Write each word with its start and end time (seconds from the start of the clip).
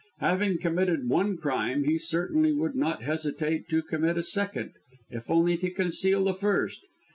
Having 0.17 0.57
committed 0.57 1.07
one 1.07 1.37
crime 1.37 1.83
he 1.83 1.99
certainly 1.99 2.51
would 2.53 2.73
not 2.73 3.03
hesitate 3.03 3.69
to 3.69 3.83
commit 3.83 4.17
a 4.17 4.23
second, 4.23 4.73
if 5.11 5.29
only 5.29 5.57
to 5.57 5.69
conceal 5.69 6.23
the 6.23 6.33
first. 6.33 6.81